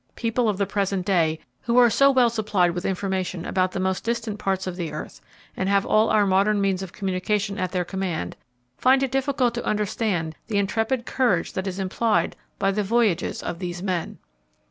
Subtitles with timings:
[0.15, 4.03] People of the present day, who are so well supplied with information about the most
[4.03, 5.21] distant parts of the earth,
[5.55, 8.35] and have all our modern means of communication at their command,
[8.79, 13.59] find it difficult to understand the intrepid courage that is implied by the voyages of
[13.59, 14.17] these men.